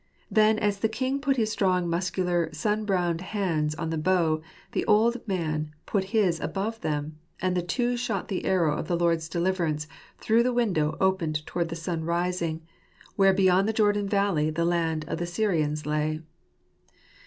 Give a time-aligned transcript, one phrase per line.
[0.31, 4.83] Then as the king put his strong muscular sun browned hands on the bow, the
[4.85, 9.29] old man put his above them, and the two shot the arrow of the Lord's
[9.29, 9.87] deliverance
[10.17, 12.63] through the window opened toward the sun rising,
[13.15, 16.23] where beyond the Jordan valley the land of the Syrians lay.